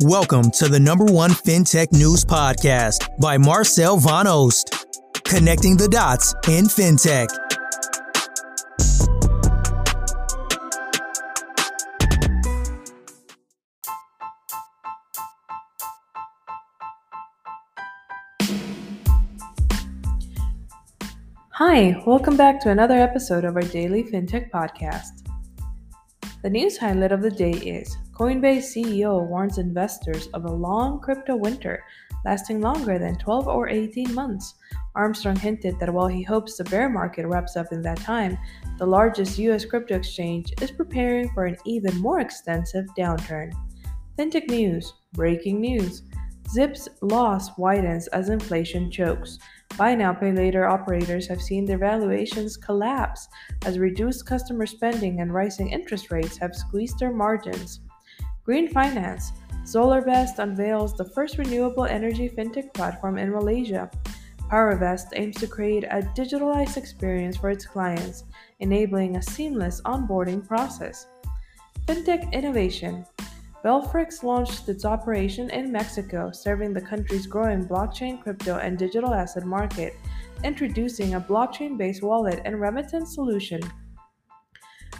[0.00, 4.84] Welcome to the number one FinTech news podcast by Marcel Van Oost,
[5.24, 7.28] connecting the dots in FinTech.
[21.52, 25.23] Hi, welcome back to another episode of our daily FinTech podcast.
[26.44, 31.36] The news highlight of the day is Coinbase CEO warns investors of a long crypto
[31.36, 31.82] winter
[32.26, 34.52] lasting longer than 12 or 18 months.
[34.94, 38.36] Armstrong hinted that while he hopes the bear market wraps up in that time,
[38.76, 43.50] the largest US crypto exchange is preparing for an even more extensive downturn.
[44.18, 46.02] FinTech news, breaking news.
[46.50, 49.38] Zip's loss widens as inflation chokes.
[49.76, 53.28] Buy now, pay later operators have seen their valuations collapse
[53.66, 57.80] as reduced customer spending and rising interest rates have squeezed their margins.
[58.44, 59.32] Green Finance
[59.64, 63.90] SolarVest unveils the first renewable energy fintech platform in Malaysia.
[64.50, 68.24] PowerVest aims to create a digitalized experience for its clients,
[68.60, 71.06] enabling a seamless onboarding process.
[71.86, 73.04] Fintech Innovation
[73.64, 79.46] Belfrics launched its operation in Mexico, serving the country's growing blockchain, crypto, and digital asset
[79.46, 79.94] market,
[80.42, 83.62] introducing a blockchain based wallet and remittance solution.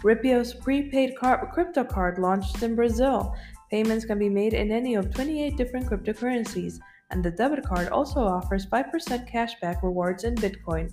[0.03, 3.35] Ripio's prepaid crypto card launched in Brazil.
[3.69, 6.79] Payments can be made in any of 28 different cryptocurrencies,
[7.11, 10.91] and the debit card also offers 5% cashback rewards in Bitcoin.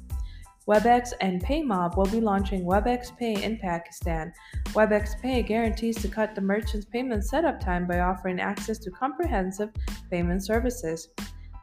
[0.69, 4.33] Webx and PayMob will be launching Webx Pay in Pakistan.
[4.69, 9.71] Webx Pay guarantees to cut the merchant's payment setup time by offering access to comprehensive
[10.09, 11.09] payment services.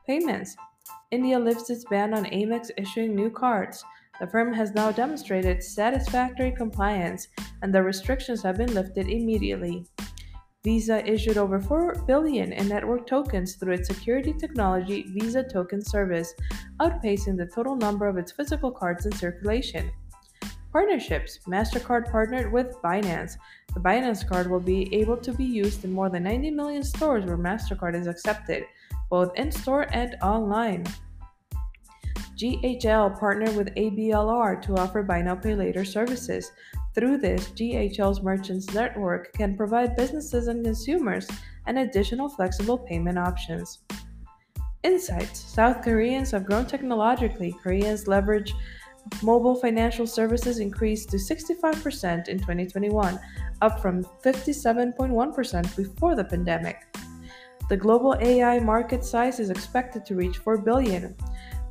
[0.05, 0.57] Payments
[1.11, 3.85] India lifts its ban on Amex issuing new cards.
[4.19, 7.29] The firm has now demonstrated satisfactory compliance,
[7.61, 9.85] and the restrictions have been lifted immediately.
[10.65, 16.33] Visa issued over 4 billion in network tokens through its security technology Visa Token Service,
[16.81, 19.89] outpacing the total number of its physical cards in circulation.
[20.73, 23.37] Partnerships MasterCard partnered with Binance.
[23.73, 27.25] The Binance card will be able to be used in more than 90 million stores
[27.25, 28.65] where MasterCard is accepted,
[29.09, 30.85] both in store and online.
[32.35, 36.51] GHL partnered with ABLR to offer buy now pay later services.
[36.95, 41.27] Through this, GHL's merchants network can provide businesses and consumers
[41.67, 43.79] an additional flexible payment options.
[44.83, 47.55] Insights South Koreans have grown technologically.
[47.61, 48.53] Koreans leverage
[49.21, 53.19] mobile financial services increased to 65% in 2021,
[53.61, 56.87] up from 57.1% before the pandemic.
[57.69, 61.15] The global AI market size is expected to reach 4 billion.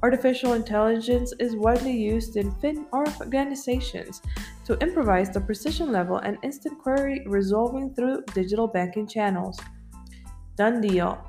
[0.01, 4.23] Artificial intelligence is widely used in fin organizations
[4.65, 9.59] to improvise the precision level and instant query resolving through digital banking channels.
[10.57, 11.25] Done deal.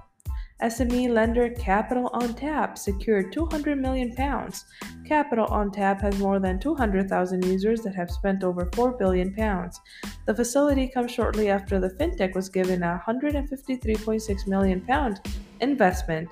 [0.61, 4.65] SME lender Capital on Tap secured 200 million pounds.
[5.03, 9.79] Capital on Tap has more than 200,000 users that have spent over 4 billion pounds.
[10.27, 15.21] The facility comes shortly after the fintech was given a 153.6 million pound
[15.61, 16.29] investment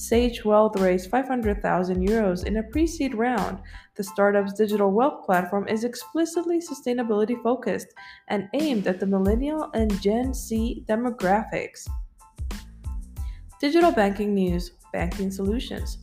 [0.00, 3.58] Sage Wealth raised 500,000 euros in a pre seed round.
[3.96, 7.88] The startup's digital wealth platform is explicitly sustainability focused
[8.28, 11.86] and aimed at the millennial and Gen Z demographics.
[13.60, 15.98] Digital banking news Banking Solutions.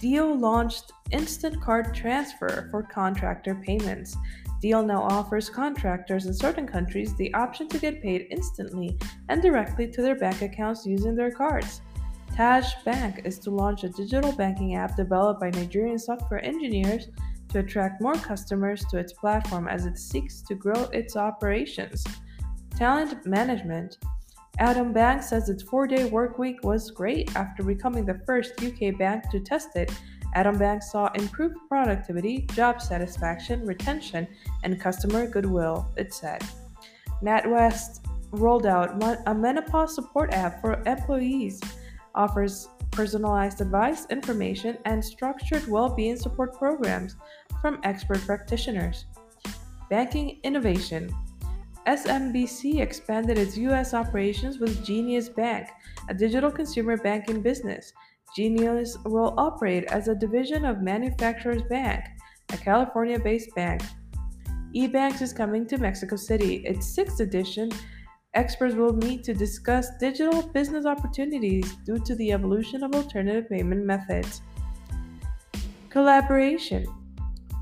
[0.00, 4.16] Deel launched instant card transfer for contractor payments.
[4.60, 9.86] Deel now offers contractors in certain countries the option to get paid instantly and directly
[9.86, 11.80] to their bank accounts using their cards.
[12.36, 17.08] Taj Bank is to launch a digital banking app developed by Nigerian software engineers
[17.48, 22.04] to attract more customers to its platform as it seeks to grow its operations.
[22.76, 23.96] Talent Management
[24.58, 28.98] Atom Bank says its four day work week was great after becoming the first UK
[28.98, 29.90] bank to test it.
[30.34, 34.28] Atom Bank saw improved productivity, job satisfaction, retention,
[34.62, 36.42] and customer goodwill, it said.
[37.22, 38.00] NatWest
[38.32, 41.62] rolled out a menopause support app for employees
[42.16, 47.16] offers personalized advice, information, and structured well being support programs
[47.60, 49.04] from expert practitioners.
[49.90, 51.14] Banking Innovation
[51.86, 53.94] SMBC expanded its U.S.
[53.94, 55.68] operations with Genius Bank,
[56.08, 57.92] a digital consumer banking business.
[58.34, 62.04] Genius will operate as a division of Manufacturers Bank,
[62.52, 63.82] a California based bank.
[64.74, 66.56] eBanks is coming to Mexico City.
[66.66, 67.70] Its sixth edition
[68.36, 73.82] Experts will meet to discuss digital business opportunities due to the evolution of alternative payment
[73.86, 74.42] methods.
[75.88, 76.84] Collaboration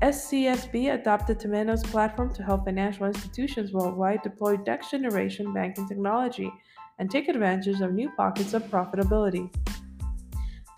[0.03, 6.51] SCSB adopted Temenos platform to help financial institutions worldwide deploy next generation banking technology
[6.99, 9.49] and take advantage of new pockets of profitability.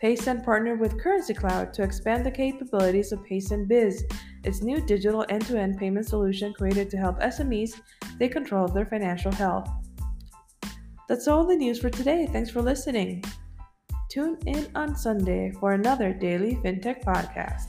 [0.04, 4.06] Paysend partnered with Currency Cloud to expand the capabilities of Paysend Biz,
[4.44, 7.82] its new digital end to end payment solution created to help SMEs
[8.20, 9.68] take control of their financial health.
[11.08, 12.28] That's all the news for today.
[12.32, 13.24] Thanks for listening.
[14.10, 17.68] Tune in on Sunday for another daily FinTech podcast.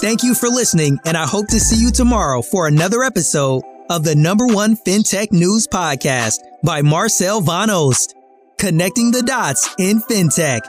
[0.00, 4.02] Thank you for listening, and I hope to see you tomorrow for another episode of
[4.02, 8.14] the number one FinTech News Podcast by Marcel Van Oost,
[8.58, 10.62] connecting the dots in FinTech.